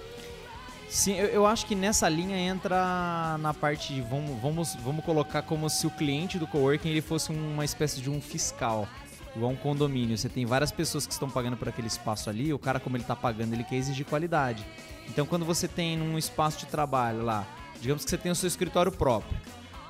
Sim, 0.90 1.14
eu, 1.14 1.28
eu, 1.28 1.46
acho 1.46 1.68
que 1.68 1.76
nessa 1.76 2.10
linha 2.10 2.36
entra 2.36 3.38
na 3.38 3.54
parte 3.54 3.94
de 3.94 4.02
vamos, 4.02 4.42
vamos, 4.42 4.76
vamos 4.84 5.06
colocar 5.06 5.44
como 5.44 5.70
se 5.70 5.86
o 5.86 5.92
cliente 5.92 6.40
do 6.40 6.48
coworking 6.48 6.90
ele 6.90 7.02
fosse 7.02 7.32
uma 7.32 7.64
espécie 7.64 8.02
de 8.02 8.10
um 8.10 8.20
fiscal, 8.20 8.88
igual 9.36 9.52
um 9.52 9.56
condomínio. 9.56 10.18
Você 10.18 10.28
tem 10.28 10.48
várias 10.48 10.72
pessoas 10.72 11.06
que 11.06 11.14
estão 11.14 11.30
pagando 11.30 11.56
por 11.58 11.70
aquele 11.70 11.88
espaço 11.88 12.28
ali, 12.28 12.52
o 12.52 12.58
cara 12.58 12.80
como 12.80 12.98
ele 12.98 13.04
está 13.04 13.16
pagando, 13.16 13.54
ele 13.54 13.64
quer 13.64 13.76
exigir 13.76 14.04
qualidade. 14.04 14.66
Então 15.08 15.28
quando 15.28 15.46
você 15.46 15.68
tem 15.68 16.02
um 16.02 16.18
espaço 16.18 16.58
de 16.58 16.66
trabalho 16.66 17.24
lá, 17.24 17.46
digamos 17.82 18.04
que 18.04 18.10
você 18.10 18.18
tem 18.18 18.32
o 18.32 18.36
seu 18.36 18.48
escritório 18.48 18.92
próprio, 18.92 19.38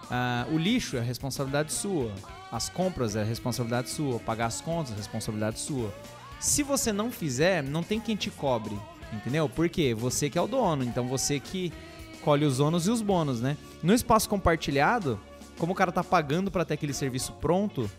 uh, 0.05 0.53
o 0.53 0.57
lixo 0.57 0.97
é 0.97 1.01
responsabilidade 1.01 1.71
sua, 1.71 2.11
as 2.51 2.69
compras 2.69 3.15
é 3.15 3.23
responsabilidade 3.23 3.89
sua, 3.89 4.19
pagar 4.19 4.47
as 4.47 4.61
contas 4.61 4.93
é 4.93 4.95
responsabilidade 4.95 5.59
sua. 5.59 5.93
Se 6.39 6.63
você 6.63 6.93
não 6.93 7.11
fizer, 7.11 7.61
não 7.61 7.83
tem 7.83 7.99
quem 7.99 8.15
te 8.15 8.29
cobre. 8.29 8.77
Entendeu? 9.11 9.49
Porque 9.49 9.93
você 9.93 10.29
que 10.29 10.37
é 10.37 10.41
o 10.41 10.47
dono, 10.47 10.83
então 10.83 11.07
você 11.07 11.39
que 11.39 11.73
colhe 12.21 12.45
os 12.45 12.59
ônus 12.59 12.85
e 12.85 12.91
os 12.91 13.01
bônus, 13.01 13.41
né? 13.41 13.57
No 13.81 13.93
espaço 13.93 14.29
compartilhado, 14.29 15.19
como 15.57 15.73
o 15.73 15.75
cara 15.75 15.91
tá 15.91 16.03
pagando 16.03 16.51
para 16.51 16.63
ter 16.63 16.75
aquele 16.75 16.93
serviço 16.93 17.33
pronto, 17.33 17.89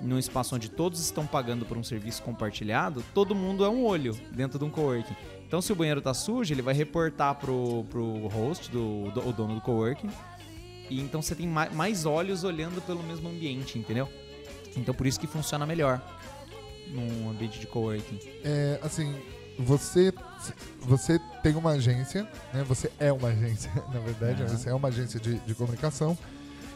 num 0.00 0.18
espaço 0.18 0.54
onde 0.56 0.68
todos 0.68 1.00
estão 1.00 1.26
pagando 1.26 1.64
por 1.64 1.76
um 1.76 1.84
serviço 1.84 2.22
compartilhado, 2.22 3.04
todo 3.14 3.34
mundo 3.34 3.64
é 3.64 3.68
um 3.68 3.84
olho 3.84 4.18
dentro 4.32 4.58
de 4.58 4.64
um 4.64 4.70
coworking. 4.70 5.14
Então, 5.46 5.60
se 5.62 5.72
o 5.72 5.76
banheiro 5.76 6.00
tá 6.00 6.12
sujo, 6.14 6.52
ele 6.52 6.62
vai 6.62 6.74
reportar 6.74 7.34
pro, 7.36 7.84
pro 7.90 8.26
host, 8.28 8.70
do, 8.70 9.10
do 9.10 9.28
o 9.28 9.32
dono 9.32 9.54
do 9.54 9.60
coworking. 9.60 10.10
E 10.90 11.00
então 11.00 11.22
você 11.22 11.34
tem 11.34 11.46
mais, 11.46 11.72
mais 11.72 12.06
olhos 12.06 12.44
olhando 12.44 12.80
pelo 12.82 13.02
mesmo 13.02 13.28
ambiente, 13.28 13.78
entendeu? 13.78 14.08
Então, 14.76 14.94
por 14.94 15.06
isso 15.06 15.18
que 15.18 15.26
funciona 15.26 15.64
melhor 15.64 16.00
num 16.88 17.30
ambiente 17.30 17.58
de 17.58 17.66
coworking. 17.66 18.18
É, 18.42 18.78
assim, 18.82 19.14
você 19.58 20.12
você 20.80 21.18
tem 21.42 21.54
uma 21.54 21.72
agência, 21.72 22.28
né? 22.52 22.64
Você 22.64 22.90
é 22.98 23.12
uma 23.12 23.28
agência, 23.28 23.70
na 23.92 24.00
verdade, 24.00 24.42
uhum. 24.42 24.48
você 24.48 24.68
é 24.68 24.74
uma 24.74 24.88
agência 24.88 25.20
de, 25.20 25.38
de 25.38 25.54
comunicação. 25.54 26.16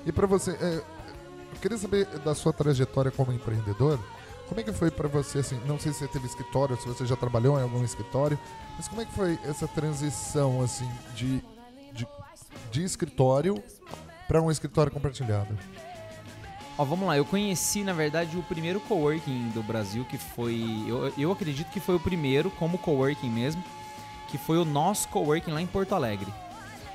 E 0.06 0.12
para 0.12 0.26
você, 0.26 0.52
é, 0.52 0.76
eu 1.52 1.60
queria 1.60 1.76
saber 1.76 2.06
da 2.25 2.34
sua 2.34 2.52
trajetória 2.52 3.10
como 3.10 3.32
empreendedor. 3.32 3.98
Como 4.48 4.60
é 4.60 4.64
que 4.64 4.72
foi 4.72 4.90
para 4.90 5.06
você, 5.08 5.40
assim, 5.40 5.60
não 5.66 5.78
sei 5.78 5.92
se 5.92 5.98
você 5.98 6.08
teve 6.08 6.26
escritório, 6.26 6.76
se 6.80 6.88
você 6.88 7.04
já 7.04 7.14
trabalhou 7.14 7.58
em 7.58 7.62
algum 7.62 7.84
escritório, 7.84 8.38
mas 8.76 8.88
como 8.88 9.02
é 9.02 9.04
que 9.04 9.12
foi 9.12 9.38
essa 9.44 9.68
transição, 9.68 10.62
assim, 10.62 10.88
de, 11.14 11.42
de, 11.92 12.06
de 12.70 12.82
escritório 12.82 13.62
para 14.26 14.40
um 14.40 14.50
escritório 14.50 14.90
compartilhado? 14.90 15.56
Ó, 16.78 16.84
vamos 16.84 17.06
lá, 17.08 17.16
eu 17.16 17.26
conheci, 17.26 17.84
na 17.84 17.92
verdade, 17.92 18.38
o 18.38 18.42
primeiro 18.42 18.80
coworking 18.80 19.50
do 19.50 19.62
Brasil, 19.62 20.04
que 20.04 20.16
foi. 20.16 20.64
Eu, 20.86 21.12
eu 21.18 21.32
acredito 21.32 21.70
que 21.70 21.80
foi 21.80 21.96
o 21.96 22.00
primeiro, 22.00 22.50
como 22.52 22.78
coworking 22.78 23.28
mesmo, 23.28 23.62
que 24.28 24.38
foi 24.38 24.56
o 24.56 24.64
nosso 24.64 25.08
coworking 25.08 25.50
lá 25.50 25.60
em 25.60 25.66
Porto 25.66 25.94
Alegre. 25.94 26.32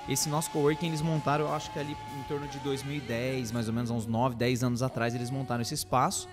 Esse 0.07 0.27
nosso 0.27 0.49
coworking 0.51 0.87
eles 0.87 1.01
montaram, 1.01 1.45
eu 1.45 1.53
acho 1.53 1.69
que 1.71 1.79
ali 1.79 1.95
em 2.17 2.23
torno 2.23 2.47
de 2.47 2.57
2010, 2.59 3.51
mais 3.51 3.67
ou 3.67 3.73
menos, 3.73 3.91
uns 3.91 4.07
9, 4.07 4.35
10 4.35 4.63
anos 4.63 4.81
atrás, 4.81 5.13
eles 5.13 5.29
montaram 5.29 5.61
esse 5.61 5.73
espaço. 5.73 6.27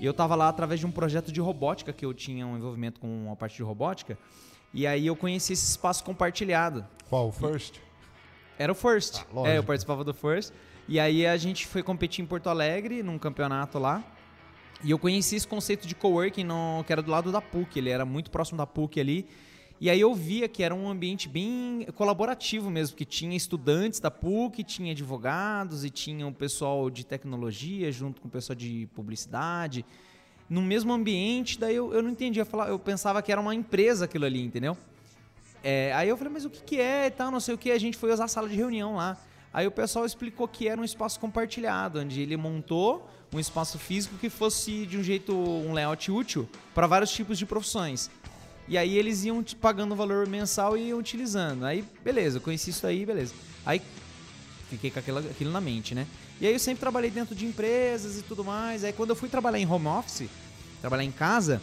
E 0.00 0.06
eu 0.06 0.14
tava 0.14 0.34
lá 0.34 0.48
através 0.48 0.78
de 0.78 0.86
um 0.86 0.90
projeto 0.90 1.32
de 1.32 1.40
robótica, 1.40 1.92
que 1.92 2.04
eu 2.04 2.14
tinha 2.14 2.46
um 2.46 2.56
envolvimento 2.56 3.00
com 3.00 3.30
a 3.32 3.36
parte 3.36 3.56
de 3.56 3.62
robótica. 3.62 4.16
E 4.72 4.86
aí 4.86 5.06
eu 5.06 5.16
conheci 5.16 5.54
esse 5.54 5.70
espaço 5.70 6.04
compartilhado. 6.04 6.86
Qual? 7.08 7.28
O 7.28 7.32
First? 7.32 7.80
Era 8.58 8.72
o 8.72 8.74
First. 8.74 9.24
Ah, 9.34 9.48
é, 9.48 9.58
eu 9.58 9.64
participava 9.64 10.04
do 10.04 10.14
First. 10.14 10.52
E 10.86 11.00
aí 11.00 11.26
a 11.26 11.36
gente 11.36 11.66
foi 11.66 11.82
competir 11.82 12.22
em 12.22 12.26
Porto 12.26 12.48
Alegre, 12.48 13.02
num 13.02 13.18
campeonato 13.18 13.78
lá. 13.78 14.04
E 14.84 14.90
eu 14.90 14.98
conheci 14.98 15.36
esse 15.36 15.46
conceito 15.46 15.86
de 15.86 15.94
coworking 15.94 16.44
no, 16.44 16.84
que 16.86 16.92
era 16.92 17.02
do 17.02 17.10
lado 17.10 17.32
da 17.32 17.40
PUC, 17.40 17.78
ele 17.78 17.90
era 17.90 18.04
muito 18.04 18.30
próximo 18.30 18.56
da 18.56 18.66
PUC 18.66 19.00
ali. 19.00 19.26
E 19.80 19.88
aí 19.88 20.00
eu 20.00 20.12
via 20.12 20.48
que 20.48 20.64
era 20.64 20.74
um 20.74 20.88
ambiente 20.88 21.28
bem 21.28 21.86
colaborativo 21.94 22.68
mesmo, 22.68 22.96
que 22.96 23.04
tinha 23.04 23.36
estudantes 23.36 24.00
da 24.00 24.10
PUC, 24.10 24.64
tinha 24.64 24.90
advogados 24.90 25.84
e 25.84 25.90
tinha 25.90 26.26
o 26.26 26.32
pessoal 26.32 26.90
de 26.90 27.06
tecnologia 27.06 27.92
junto 27.92 28.20
com 28.20 28.26
o 28.26 28.30
pessoal 28.30 28.56
de 28.56 28.88
publicidade. 28.92 29.84
No 30.50 30.62
mesmo 30.62 30.92
ambiente, 30.92 31.60
daí 31.60 31.76
eu, 31.76 31.94
eu 31.94 32.02
não 32.02 32.10
entendia, 32.10 32.44
eu 32.66 32.78
pensava 32.78 33.22
que 33.22 33.30
era 33.30 33.40
uma 33.40 33.54
empresa 33.54 34.06
aquilo 34.06 34.24
ali, 34.24 34.42
entendeu? 34.42 34.76
É, 35.62 35.92
aí 35.94 36.08
eu 36.08 36.16
falei, 36.16 36.32
mas 36.32 36.44
o 36.44 36.50
que, 36.50 36.62
que 36.62 36.80
é 36.80 37.06
e 37.06 37.10
tal, 37.10 37.30
não 37.30 37.40
sei 37.40 37.54
o 37.54 37.58
que, 37.58 37.70
a 37.70 37.78
gente 37.78 37.96
foi 37.96 38.12
usar 38.12 38.24
a 38.24 38.28
sala 38.28 38.48
de 38.48 38.56
reunião 38.56 38.96
lá. 38.96 39.16
Aí 39.52 39.66
o 39.66 39.70
pessoal 39.70 40.04
explicou 40.04 40.48
que 40.48 40.66
era 40.66 40.80
um 40.80 40.84
espaço 40.84 41.20
compartilhado, 41.20 42.00
onde 42.00 42.20
ele 42.20 42.36
montou 42.36 43.08
um 43.32 43.38
espaço 43.38 43.78
físico 43.78 44.16
que 44.16 44.28
fosse 44.28 44.86
de 44.86 44.98
um 44.98 45.02
jeito, 45.02 45.34
um 45.34 45.72
layout 45.72 46.10
útil 46.10 46.48
para 46.74 46.86
vários 46.86 47.10
tipos 47.10 47.38
de 47.38 47.46
profissões. 47.46 48.10
E 48.68 48.76
aí 48.76 48.98
eles 48.98 49.24
iam 49.24 49.42
pagando 49.60 49.92
o 49.92 49.96
valor 49.96 50.26
mensal 50.26 50.76
e 50.76 50.88
iam 50.88 50.98
utilizando. 50.98 51.64
Aí, 51.64 51.84
beleza, 52.04 52.36
eu 52.36 52.42
conheci 52.42 52.70
isso 52.70 52.86
aí, 52.86 53.06
beleza. 53.06 53.32
Aí 53.64 53.80
fiquei 54.68 54.90
com 54.90 54.98
aquilo, 54.98 55.18
aquilo 55.18 55.50
na 55.50 55.60
mente, 55.60 55.94
né? 55.94 56.06
E 56.40 56.46
aí 56.46 56.52
eu 56.52 56.58
sempre 56.58 56.80
trabalhei 56.80 57.10
dentro 57.10 57.34
de 57.34 57.46
empresas 57.46 58.18
e 58.18 58.22
tudo 58.22 58.44
mais. 58.44 58.84
Aí 58.84 58.92
quando 58.92 59.10
eu 59.10 59.16
fui 59.16 59.28
trabalhar 59.28 59.58
em 59.58 59.66
home 59.66 59.86
office, 59.86 60.28
trabalhar 60.80 61.04
em 61.04 61.10
casa, 61.10 61.60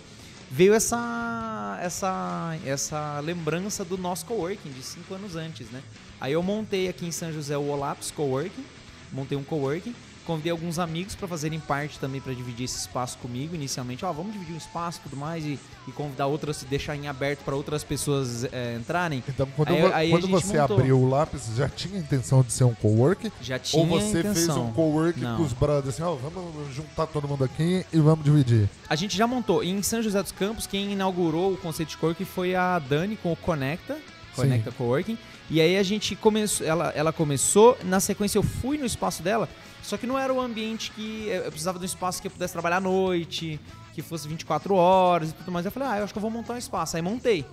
veio 0.49 0.73
essa 0.73 1.77
essa 1.81 2.57
essa 2.65 3.19
lembrança 3.19 3.85
do 3.85 3.97
nosso 3.97 4.25
coworking 4.25 4.71
de 4.71 4.81
cinco 4.81 5.13
anos 5.13 5.35
antes, 5.35 5.69
né? 5.69 5.81
Aí 6.19 6.33
eu 6.33 6.41
montei 6.41 6.87
aqui 6.87 7.05
em 7.05 7.11
São 7.11 7.31
José 7.31 7.57
o 7.57 7.67
Olaps 7.67 8.09
Coworking, 8.11 8.65
montei 9.11 9.37
um 9.37 9.43
coworking 9.43 9.93
Convidei 10.25 10.51
alguns 10.51 10.79
amigos 10.79 11.15
para 11.15 11.27
fazerem 11.27 11.59
parte 11.59 11.99
também 11.99 12.19
para 12.19 12.33
dividir 12.33 12.65
esse 12.65 12.79
espaço 12.79 13.17
comigo 13.19 13.55
inicialmente. 13.55 14.03
Ó, 14.03 14.11
vamos 14.11 14.33
dividir 14.33 14.53
um 14.53 14.57
espaço 14.57 14.99
e 14.99 15.09
tudo 15.09 15.17
mais 15.17 15.45
e, 15.45 15.59
e 15.87 15.91
convidar 15.91 16.27
outras, 16.27 16.63
deixar 16.63 16.95
em 16.95 17.07
aberto 17.07 17.43
para 17.43 17.55
outras 17.55 17.83
pessoas 17.83 18.43
é, 18.45 18.75
entrarem. 18.75 19.23
Então, 19.27 19.47
quando, 19.55 19.69
aí, 19.69 19.93
aí 19.93 20.09
quando 20.09 20.27
você 20.27 20.59
montou. 20.59 20.77
abriu 20.77 20.99
o 20.99 21.09
lápis, 21.09 21.55
já 21.55 21.69
tinha 21.69 21.97
a 21.97 21.99
intenção 21.99 22.41
de 22.41 22.51
ser 22.51 22.63
um 22.63 22.73
cowork? 22.73 23.31
Já 23.41 23.59
tinha 23.59 23.81
Ou 23.81 23.87
você 23.87 24.23
fez 24.23 24.49
um 24.49 24.71
cowork 24.71 25.19
com 25.19 25.43
os 25.43 25.53
brothers 25.53 25.95
assim, 25.95 26.03
ó, 26.03 26.15
vamos 26.15 26.73
juntar 26.73 27.07
todo 27.07 27.27
mundo 27.27 27.43
aqui 27.43 27.85
e 27.93 27.99
vamos 27.99 28.25
dividir? 28.25 28.69
A 28.89 28.95
gente 28.95 29.15
já 29.15 29.27
montou. 29.27 29.63
Em 29.63 29.81
São 29.83 30.01
José 30.01 30.21
dos 30.21 30.31
Campos, 30.31 30.65
quem 30.65 30.91
inaugurou 30.91 31.53
o 31.53 31.57
conceito 31.57 31.89
de 31.89 31.97
cowork 31.97 32.25
foi 32.25 32.55
a 32.55 32.79
Dani 32.79 33.15
com 33.15 33.31
o 33.31 33.35
Conecta. 33.35 33.97
Conecta 34.35 34.71
Sim. 34.71 34.77
Coworking. 34.77 35.17
E 35.49 35.61
aí 35.61 35.77
a 35.77 35.83
gente 35.83 36.15
começou, 36.15 36.65
ela, 36.65 36.91
ela 36.95 37.13
começou, 37.13 37.77
na 37.83 37.99
sequência 37.99 38.37
eu 38.37 38.43
fui 38.43 38.77
no 38.77 38.85
espaço 38.85 39.21
dela, 39.21 39.47
só 39.81 39.97
que 39.97 40.07
não 40.07 40.17
era 40.17 40.33
o 40.33 40.41
ambiente 40.41 40.91
que 40.91 41.27
eu 41.27 41.51
precisava 41.51 41.77
de 41.77 41.83
um 41.83 41.85
espaço 41.85 42.21
que 42.21 42.27
eu 42.27 42.31
pudesse 42.31 42.53
trabalhar 42.53 42.77
à 42.77 42.81
noite, 42.81 43.59
que 43.93 44.01
fosse 44.01 44.27
24 44.27 44.75
horas 44.75 45.29
e 45.29 45.33
tudo 45.33 45.51
mais. 45.51 45.65
Eu 45.65 45.71
falei, 45.71 45.89
ah, 45.89 45.97
eu 45.99 46.03
acho 46.03 46.13
que 46.13 46.17
eu 46.17 46.21
vou 46.21 46.31
montar 46.31 46.55
um 46.55 46.57
espaço. 46.57 46.95
Aí 46.97 47.01
montei. 47.01 47.45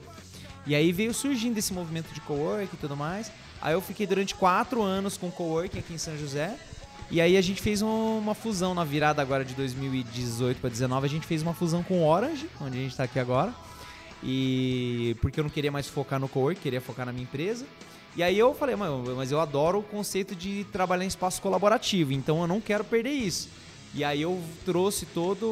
E 0.67 0.75
aí 0.75 0.93
veio 0.93 1.13
surgindo 1.13 1.59
esse 1.59 1.73
movimento 1.73 2.13
de 2.13 2.21
cowork 2.21 2.75
e 2.75 2.77
tudo 2.79 2.97
mais. 2.97 3.31
Aí 3.61 3.75
eu 3.75 3.81
fiquei 3.81 4.07
durante 4.07 4.35
quatro 4.35 4.83
anos 4.83 5.17
com 5.17 5.31
coworking 5.31 5.79
aqui 5.79 5.95
em 5.95 5.99
São 5.99 6.17
José. 6.17 6.57
E 7.11 7.21
aí 7.21 7.37
a 7.37 7.41
gente 7.43 7.61
fez 7.61 7.83
uma 7.83 8.35
fusão 8.35 8.75
na 8.75 8.85
virada 8.85 9.21
agora 9.21 9.45
de 9.45 9.55
2018 9.55 10.59
para 10.59 10.71
2019. 10.71 11.07
A 11.07 11.11
gente 11.11 11.27
fez 11.27 11.43
uma 11.43 11.53
fusão 11.53 11.83
com 11.83 12.05
Orange, 12.07 12.49
onde 12.61 12.79
a 12.79 12.81
gente 12.81 12.93
está 12.93 13.05
aqui 13.05 13.19
agora. 13.19 13.53
E 14.23 15.17
porque 15.21 15.41
eu 15.41 15.45
não 15.45 15.51
queria 15.51 15.73
mais 15.73 15.89
focar 15.89 16.21
no 16.21 16.29
cowork, 16.29 16.61
queria 16.61 16.81
focar 16.81 17.07
na 17.07 17.13
minha 17.13 17.25
empresa. 17.25 17.67
E 18.15 18.23
aí 18.23 18.39
eu 18.39 18.55
falei, 18.55 18.77
mas 18.77 19.33
eu 19.33 19.41
adoro 19.41 19.79
o 19.79 19.83
conceito 19.83 20.35
de 20.35 20.65
trabalhar 20.71 21.05
em 21.05 21.09
espaço 21.09 21.41
colaborativo, 21.41 22.13
então 22.13 22.43
eu 22.43 22.47
não 22.47 22.61
quero 22.61 22.85
perder 22.85 23.11
isso. 23.11 23.49
E 23.95 24.05
aí 24.05 24.23
eu 24.23 24.43
trouxe 24.65 25.05
toda 25.05 25.45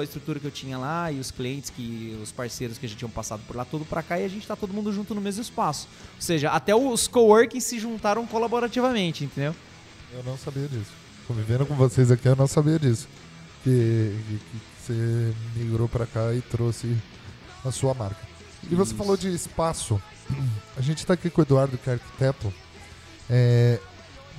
a 0.00 0.04
estrutura 0.04 0.38
que 0.38 0.46
eu 0.46 0.50
tinha 0.50 0.78
lá 0.78 1.10
e 1.10 1.18
os 1.18 1.30
clientes, 1.30 1.70
que 1.70 2.16
os 2.22 2.30
parceiros 2.30 2.78
que 2.78 2.86
a 2.86 2.88
gente 2.88 2.98
tinha 2.98 3.08
passado 3.08 3.42
por 3.46 3.56
lá, 3.56 3.64
tudo 3.64 3.84
para 3.84 4.02
cá 4.02 4.18
e 4.18 4.24
a 4.24 4.28
gente 4.28 4.46
tá 4.46 4.54
todo 4.54 4.72
mundo 4.72 4.92
junto 4.92 5.12
no 5.12 5.20
mesmo 5.20 5.42
espaço. 5.42 5.88
Ou 6.14 6.22
seja, 6.22 6.50
até 6.50 6.74
os 6.74 7.08
coworking 7.08 7.60
se 7.60 7.80
juntaram 7.80 8.24
colaborativamente, 8.26 9.24
entendeu? 9.24 9.54
Eu 10.12 10.22
não 10.22 10.36
sabia 10.36 10.68
disso. 10.68 10.92
Convivendo 11.26 11.66
com 11.66 11.74
vocês 11.74 12.10
aqui, 12.10 12.26
eu 12.26 12.36
não 12.36 12.46
sabia 12.46 12.78
disso. 12.78 13.08
Que, 13.64 14.14
que, 14.28 14.38
que 14.38 14.60
você 14.80 15.34
migrou 15.56 15.88
para 15.88 16.06
cá 16.06 16.32
e 16.32 16.40
trouxe 16.42 16.96
a 17.64 17.70
sua 17.70 17.94
marca. 17.94 18.20
E 18.70 18.74
você 18.74 18.92
Isso. 18.92 18.98
falou 18.98 19.16
de 19.16 19.32
espaço. 19.34 20.00
A 20.76 20.80
gente 20.80 20.98
está 20.98 21.14
aqui 21.14 21.30
com 21.30 21.40
o 21.40 21.44
Eduardo, 21.44 21.78
que 21.78 21.90
é 21.90 21.94
arquiteto. 21.94 22.52
É, 23.28 23.78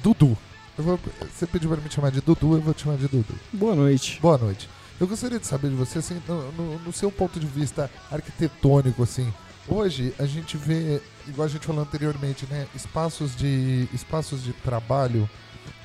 Dudu. 0.04 0.38
Eu 0.78 0.84
vou, 0.84 1.00
você 1.34 1.46
pediu 1.46 1.70
para 1.70 1.82
me 1.82 1.92
chamar 1.92 2.12
de 2.12 2.22
Dudu, 2.22 2.56
eu 2.56 2.62
vou 2.62 2.74
te 2.74 2.84
chamar 2.84 2.98
de 2.98 3.08
Dudu. 3.08 3.36
Boa 3.52 3.76
noite. 3.76 4.20
Boa 4.22 4.38
noite. 4.38 4.70
Eu 5.00 5.08
gostaria 5.08 5.40
de 5.40 5.48
saber 5.48 5.70
de 5.70 5.76
você, 5.76 6.00
assim, 6.00 6.22
no, 6.28 6.52
no, 6.52 6.80
no 6.80 6.94
seu 6.94 7.12
ponto 7.12 7.40
de 7.40 7.48
vista 7.48 7.90
arquitetônico, 8.12 9.02
assim, 9.02 9.34
hoje 9.68 10.14
a 10.20 10.26
gente 10.26 10.58
vê, 10.58 11.02
igual 11.28 11.48
a 11.48 11.50
gente 11.50 11.66
falou 11.66 11.82
anteriormente, 11.82 12.46
né, 12.46 12.68
espaços 12.76 13.36
de, 13.36 13.88
espaços 13.92 14.44
de 14.44 14.54
trabalho 14.54 15.28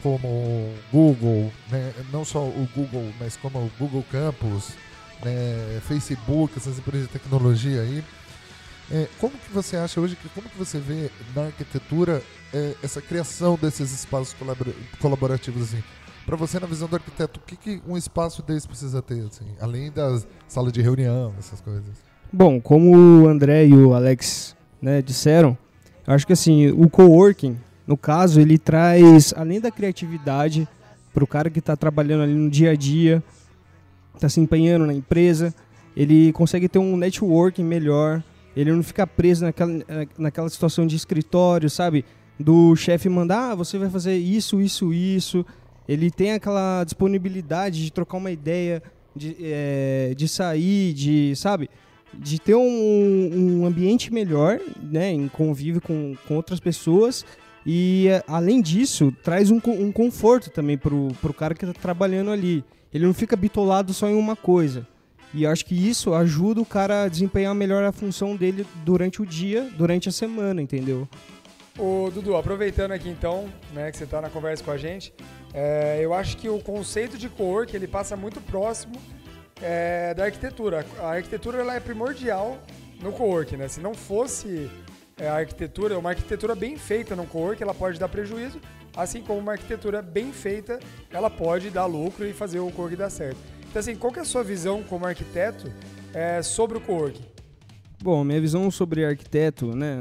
como 0.03 0.71
Google, 0.93 1.51
né, 1.71 1.95
não 2.13 2.27
só 2.27 2.41
o 2.41 2.69
Google, 2.75 3.11
mas 3.19 3.37
como 3.37 3.59
o 3.59 3.71
Google 3.79 4.05
Campus, 4.11 4.73
né, 5.25 5.81
Facebook, 5.87 6.55
essas 6.57 6.79
empresas 6.79 7.07
de 7.07 7.13
tecnologia 7.13 7.81
aí, 7.81 8.05
é, 8.91 9.09
como 9.19 9.33
que 9.33 9.53
você 9.53 9.77
acha 9.77 10.01
hoje, 10.01 10.17
que, 10.17 10.29
como 10.29 10.49
que 10.49 10.57
você 10.57 10.79
vê 10.79 11.11
na 11.35 11.47
arquitetura 11.47 12.23
é, 12.55 12.75
essa 12.83 13.03
criação 13.03 13.59
desses 13.61 13.93
espaços 13.93 14.37
colaborativos 15.01 15.63
assim? 15.63 15.83
Para 16.25 16.37
você, 16.37 16.59
na 16.59 16.67
visão 16.67 16.89
do 16.89 16.97
arquiteto, 16.97 17.41
o 17.41 17.43
que, 17.43 17.57
que 17.57 17.83
um 17.87 17.97
espaço 17.97 18.43
desse 18.43 18.67
precisa 18.67 19.01
ter, 19.01 19.25
assim, 19.25 19.47
além 19.61 19.91
das 19.91 20.27
salas 20.49 20.73
de 20.73 20.83
reunião, 20.83 21.33
essas 21.39 21.61
coisas? 21.61 21.85
Bom, 22.33 22.61
como 22.61 23.23
o 23.23 23.29
André 23.29 23.67
e 23.67 23.75
o 23.75 23.95
Alex 23.95 24.57
né, 24.83 25.01
disseram, 25.01 25.57
acho 26.07 26.27
que 26.27 26.33
assim, 26.33 26.69
o 26.71 26.89
coworking, 26.89 27.57
no 27.87 27.97
caso, 27.97 28.41
ele 28.41 28.59
traz, 28.59 29.33
além 29.37 29.61
da 29.61 29.71
criatividade, 29.71 30.67
para 31.15 31.25
o 31.25 31.27
cara 31.27 31.49
que 31.49 31.61
está 31.61 31.77
trabalhando 31.77 32.25
ali 32.25 32.35
no 32.35 32.51
dia 32.51 32.73
a 32.73 32.77
dia, 32.77 33.23
está 34.17 34.29
se 34.29 34.41
empenhando 34.41 34.87
na 34.87 34.95
empresa, 34.95 35.55
ele 35.97 36.33
consegue 36.33 36.69
ter 36.69 36.79
um 36.79 36.97
networking 36.97 37.65
melhor, 37.65 38.23
ele 38.57 38.73
não 38.73 38.83
fica 38.83 39.07
preso 39.07 39.45
naquela, 39.45 39.73
naquela 40.19 40.49
situação 40.49 40.87
de 40.87 40.97
escritório, 40.97 41.69
sabe? 41.69 42.05
Do 42.39 42.75
chefe 42.77 43.09
mandar, 43.09 43.53
ah, 43.53 43.55
você 43.55 43.79
vai 43.79 43.89
fazer 43.89 44.17
isso, 44.17 44.61
isso, 44.61 44.93
isso. 44.93 45.45
Ele 45.89 46.11
tem 46.11 46.33
aquela 46.33 46.83
disponibilidade 46.85 47.83
de 47.83 47.93
trocar 47.93 48.17
uma 48.17 48.31
ideia, 48.31 48.83
de, 49.15 49.37
é, 49.41 50.15
de 50.17 50.27
sair, 50.27 50.93
de, 50.93 51.35
sabe? 51.37 51.71
De 52.13 52.39
ter 52.39 52.55
um, 52.55 53.61
um 53.61 53.67
ambiente 53.67 54.13
melhor, 54.13 54.59
né? 54.83 55.11
Em 55.13 55.29
convívio 55.29 55.81
com, 55.81 56.15
com 56.27 56.35
outras 56.37 56.61
pessoas. 56.61 57.25
E, 57.65 58.07
além 58.29 58.63
disso, 58.63 59.13
traz 59.23 59.51
um, 59.51 59.61
um 59.67 59.91
conforto 59.91 60.51
também 60.51 60.79
pro, 60.79 61.09
pro 61.21 61.35
cara 61.35 61.55
que 61.55 61.65
está 61.65 61.79
trabalhando 61.81 62.31
ali. 62.31 62.65
Ele 62.93 63.07
não 63.07 63.15
fica 63.15 63.37
bitolado 63.37 63.93
só 63.93 64.09
em 64.09 64.15
uma 64.15 64.37
coisa. 64.37 64.87
E 65.35 65.47
acho 65.47 65.67
que 65.67 65.75
isso 65.75 66.15
ajuda 66.15 66.61
o 66.61 66.67
cara 66.67 67.03
a 67.03 67.09
desempenhar 67.09 67.55
melhor 67.55 67.85
a 67.85 67.93
função 67.93 68.35
dele 68.35 68.67
durante 68.85 69.21
o 69.21 69.27
dia, 69.27 69.69
durante 69.77 70.09
a 70.09 70.13
semana, 70.13 70.63
entendeu? 70.63 71.09
Ô, 71.79 72.11
Dudu, 72.11 72.37
aproveitando 72.37 72.93
aqui 72.93 73.09
então, 73.09 73.49
né, 73.75 73.91
que 73.91 73.99
você 73.99 74.05
está 74.05 74.21
na 74.23 74.31
conversa 74.31 74.65
com 74.65 74.71
a 74.71 74.79
gente, 74.79 75.13
é, 75.53 75.99
eu 76.01 76.15
acho 76.15 76.39
que 76.39 76.49
o 76.49 76.59
conceito 76.59 77.19
de 77.19 77.29
que 77.29 77.77
ele 77.77 77.87
passa 77.87 78.17
muito 78.17 78.41
próximo 78.41 78.95
é, 79.61 80.15
da 80.15 80.25
arquitetura. 80.25 80.87
A 80.99 81.11
arquitetura 81.13 81.59
ela 81.59 81.75
é 81.75 81.81
primordial 81.81 82.59
no 83.03 83.13
co-work, 83.13 83.57
né? 83.57 83.69
Se 83.69 83.81
não 83.81 83.95
fosse 83.95 84.71
é, 85.19 85.29
a 85.29 85.37
arquitetura, 85.37 85.99
uma 85.99 86.11
arquitetura 86.11 86.55
bem 86.55 86.77
feita 86.77 87.15
no 87.15 87.27
co-work, 87.27 87.63
ela 87.63 87.75
pode 87.75 87.99
dar 87.99 88.09
prejuízo, 88.09 88.61
assim 88.97 89.21
como 89.21 89.39
uma 89.39 89.53
arquitetura 89.53 90.01
bem 90.01 90.33
feita, 90.33 90.81
ela 91.11 91.29
pode 91.29 91.71
dar 91.71 91.87
lucro 91.87 92.27
e 92.27 92.33
fazer 92.33 92.61
o 92.61 92.71
co-work 92.71 92.97
dar 92.97 93.11
certo. 93.11 93.39
Então, 93.69 93.81
assim, 93.81 93.95
qual 93.95 94.13
é 94.17 94.21
a 94.21 94.25
sua 94.25 94.43
visão 94.43 94.83
como 94.83 95.05
arquiteto 95.05 95.71
é, 96.15 96.41
sobre 96.41 96.79
o 96.79 96.81
coworking? 96.81 97.25
Bom, 98.03 98.25
minha 98.25 98.41
visão 98.41 98.71
sobre 98.71 99.05
arquiteto, 99.05 99.75
né, 99.75 100.01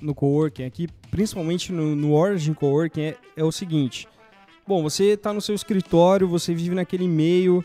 no 0.00 0.14
coworking 0.14 0.64
aqui, 0.64 0.88
principalmente 1.10 1.72
no, 1.72 1.94
no 1.94 2.14
Origin 2.14 2.54
Coworking, 2.54 3.02
é, 3.02 3.16
é 3.36 3.44
o 3.44 3.52
seguinte. 3.52 4.08
Bom, 4.66 4.82
você 4.82 5.14
está 5.14 5.32
no 5.32 5.40
seu 5.40 5.54
escritório, 5.54 6.28
você 6.28 6.54
vive 6.54 6.74
naquele 6.74 7.08
meio. 7.08 7.64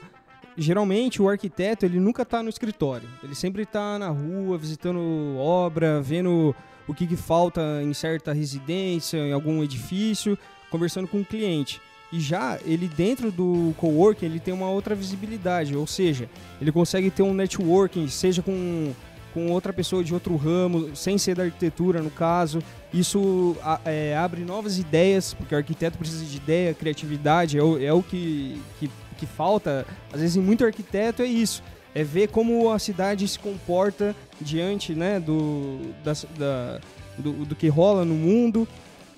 Geralmente 0.58 1.22
o 1.22 1.29
arquiteto 1.29 1.86
ele 1.86 2.00
nunca 2.00 2.24
está 2.24 2.41
no 2.41 2.50
escritório, 2.50 3.08
ele 3.22 3.36
sempre 3.36 3.63
está 3.63 4.00
na 4.00 4.08
rua 4.10 4.58
visitando 4.58 5.38
obra, 5.38 6.01
vendo 6.01 6.55
o 6.88 6.94
que, 6.94 7.05
que 7.05 7.17
falta 7.17 7.62
em 7.84 7.94
certa 7.94 8.32
residência, 8.32 9.17
em 9.17 9.34
algum 9.34 9.62
edifício, 9.63 10.38
conversando 10.69 11.07
com 11.07 11.19
o 11.19 11.25
cliente. 11.25 11.81
E 12.12 12.19
já 12.19 12.60
ele 12.65 12.88
dentro 12.88 13.31
do 13.31 13.74
coworking, 13.77 14.25
ele 14.25 14.39
tem 14.39 14.53
uma 14.53 14.69
outra 14.69 14.95
visibilidade, 14.95 15.75
ou 15.75 15.88
seja, 15.88 16.29
ele 16.62 16.72
consegue 16.72 17.10
ter 17.10 17.24
um 17.24 17.34
networking, 17.34 18.07
seja 18.07 18.41
com, 18.41 18.93
com 19.34 19.51
outra 19.51 19.74
pessoa 19.74 20.03
de 20.03 20.13
outro 20.13 20.36
ramo, 20.36 20.95
sem 20.95 21.17
ser 21.17 21.36
da 21.36 21.43
arquitetura 21.43 22.01
no 22.01 22.12
caso. 22.12 22.60
Isso 22.93 23.57
é, 23.84 24.15
abre 24.15 24.41
novas 24.41 24.77
ideias, 24.77 25.34
porque 25.34 25.53
o 25.53 25.57
arquiteto 25.57 25.98
precisa 25.98 26.24
de 26.24 26.38
ideia, 26.38 26.74
criatividade, 26.74 27.57
é 27.57 27.63
o, 27.63 27.81
é 27.81 27.91
o 27.91 28.03
que, 28.03 28.62
que 28.79 28.89
que 29.17 29.25
falta, 29.25 29.86
às 30.13 30.22
vezes, 30.22 30.36
em 30.36 30.41
muito 30.41 30.65
arquiteto 30.65 31.22
é 31.22 31.25
isso. 31.25 31.63
É 31.93 32.03
ver 32.03 32.27
como 32.27 32.72
a 32.72 32.79
cidade 32.79 33.27
se 33.27 33.39
comporta 33.39 34.15
diante 34.39 34.93
né, 34.93 35.19
do, 35.19 35.79
da, 36.03 36.13
da 36.38 36.81
do, 37.17 37.45
do 37.45 37.55
que 37.55 37.69
rola 37.69 38.03
no 38.03 38.15
mundo. 38.15 38.67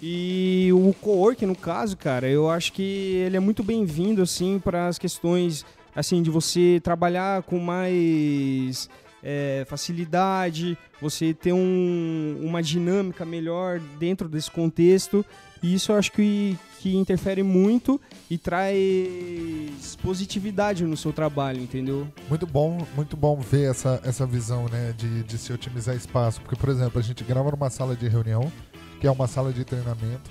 E 0.02 0.70
o 0.74 0.94
co-work, 1.02 1.46
no 1.46 1.56
caso, 1.56 1.98
cara, 1.98 2.28
eu 2.28 2.50
acho 2.50 2.72
que 2.74 3.16
ele 3.26 3.38
é 3.38 3.40
muito 3.40 3.64
bem-vindo, 3.64 4.22
assim, 4.22 4.60
para 4.60 4.88
as 4.88 5.00
questões, 5.00 5.66
assim, 5.96 6.22
de 6.22 6.30
você 6.30 6.80
trabalhar 6.84 7.42
com 7.44 7.58
mais 7.58 8.88
é, 9.24 9.66
facilidade, 9.68 10.78
você 11.02 11.34
ter 11.34 11.54
um, 11.54 12.40
uma 12.42 12.62
dinâmica 12.62 13.26
melhor 13.26 13.80
dentro 14.00 14.30
desse 14.30 14.52
contexto. 14.52 15.26
E 15.62 15.74
isso 15.74 15.92
eu 15.92 15.96
acho 15.96 16.12
que, 16.12 16.56
que 16.80 16.96
interfere 16.96 17.42
muito 17.42 18.00
e 18.30 18.38
traz 18.38 19.96
positividade 20.04 20.84
no 20.86 20.96
seu 20.96 21.12
trabalho, 21.12 21.60
entendeu? 21.60 22.08
Muito 22.30 22.46
bom, 22.46 22.86
muito 22.96 23.18
bom 23.18 23.40
ver 23.40 23.72
essa, 23.72 24.00
essa 24.04 24.26
visão, 24.26 24.68
né, 24.70 24.94
de, 24.96 25.24
de 25.24 25.38
se 25.38 25.52
otimizar 25.52 25.96
espaço. 25.96 26.40
Porque, 26.42 26.56
por 26.56 26.70
exemplo, 26.70 27.00
a 27.00 27.04
gente 27.04 27.24
grava 27.24 27.50
numa 27.50 27.70
sala 27.72 27.96
de 27.96 28.08
reunião, 28.08 28.52
que 29.00 29.08
é 29.08 29.12
uma 29.12 29.28
sala 29.28 29.54
de 29.54 29.64
treinamento, 29.64 30.30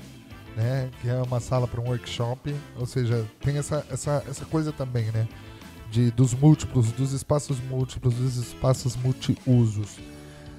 né, 0.56 0.90
que 1.00 1.08
é 1.08 1.20
uma 1.23 1.40
sala 1.40 1.68
para 1.68 1.80
um 1.80 1.88
workshop, 1.88 2.54
ou 2.76 2.87
seja, 2.87 3.26
tem 3.40 3.58
essa, 3.58 3.87
essa, 3.90 4.25
essa 4.28 4.44
coisa 4.46 4.73
também, 4.73 5.04
né, 5.12 5.28
de, 5.90 6.11
dos 6.11 6.35
múltiplos, 6.35 6.90
dos 6.92 7.12
espaços 7.12 7.61
múltiplos, 7.61 8.14
dos 8.14 8.37
espaços 8.37 8.96
multiusos. 8.96 9.99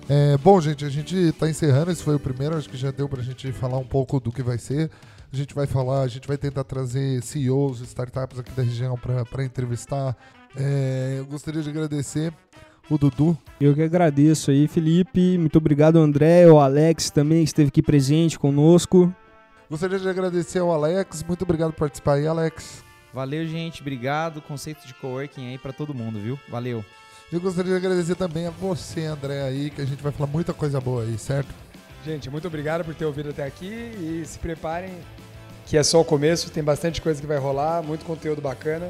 É, 0.09 0.37
bom, 0.37 0.61
gente, 0.61 0.85
a 0.85 0.89
gente 0.89 1.15
está 1.15 1.49
encerrando. 1.49 1.91
Esse 1.91 2.01
foi 2.01 2.15
o 2.15 2.19
primeiro. 2.19 2.55
Acho 2.55 2.69
que 2.69 2.77
já 2.77 2.91
deu 2.91 3.09
para 3.09 3.19
a 3.19 3.23
gente 3.23 3.51
falar 3.51 3.77
um 3.77 3.85
pouco 3.85 4.21
do 4.21 4.31
que 4.31 4.41
vai 4.41 4.57
ser. 4.57 4.89
A 5.31 5.35
gente 5.35 5.53
vai 5.53 5.67
falar, 5.67 6.03
a 6.03 6.07
gente 6.07 6.25
vai 6.25 6.37
tentar 6.37 6.63
trazer 6.63 7.21
CEOs, 7.21 7.81
startups 7.81 8.39
aqui 8.39 8.51
da 8.51 8.63
região 8.63 8.97
para 8.97 9.43
entrevistar. 9.43 10.15
É, 10.55 11.15
eu 11.19 11.25
gostaria 11.25 11.61
de 11.61 11.69
agradecer 11.69 12.33
o 12.89 12.97
Dudu. 12.97 13.37
Eu 13.59 13.73
que 13.73 13.81
agradeço 13.81 14.51
aí, 14.51 14.67
Felipe. 14.67 15.37
Muito 15.37 15.57
obrigado, 15.57 15.97
André, 15.97 16.47
o 16.47 16.59
Alex 16.59 17.09
também, 17.09 17.39
que 17.39 17.49
esteve 17.49 17.69
aqui 17.69 17.81
presente 17.81 18.37
conosco. 18.37 19.13
Gostaria 19.69 19.99
de 19.99 20.07
agradecer 20.07 20.59
ao 20.59 20.71
Alex. 20.71 21.23
Muito 21.23 21.41
obrigado 21.41 21.71
por 21.71 21.79
participar 21.79 22.13
aí, 22.13 22.27
Alex. 22.27 22.83
Valeu, 23.13 23.45
gente. 23.45 23.81
Obrigado. 23.81 24.41
Conceito 24.41 24.85
de 24.87 24.93
coworking 24.93 25.49
aí 25.49 25.57
para 25.57 25.73
todo 25.73 25.93
mundo, 25.93 26.19
viu? 26.19 26.39
Valeu. 26.49 26.85
Eu 27.31 27.41
gostaria 27.41 27.71
de 27.71 27.77
agradecer 27.77 28.15
também 28.15 28.47
a 28.47 28.51
você, 28.51 29.05
André, 29.05 29.41
aí, 29.41 29.69
que 29.69 29.81
a 29.81 29.85
gente 29.85 30.01
vai 30.01 30.13
falar 30.13 30.29
muita 30.29 30.53
coisa 30.53 30.79
boa 30.79 31.03
aí, 31.03 31.17
certo? 31.17 31.53
Gente, 32.05 32.29
muito 32.29 32.47
obrigado 32.47 32.85
por 32.85 32.95
ter 32.95 33.03
ouvido 33.03 33.31
até 33.31 33.43
aqui 33.43 33.67
e 33.67 34.23
se 34.25 34.39
preparem 34.39 34.93
que 35.65 35.75
é 35.75 35.83
só 35.83 35.99
o 35.99 36.05
começo, 36.05 36.49
tem 36.49 36.63
bastante 36.63 37.01
coisa 37.01 37.19
que 37.19 37.27
vai 37.27 37.37
rolar, 37.37 37.83
muito 37.83 38.05
conteúdo 38.05 38.41
bacana. 38.41 38.89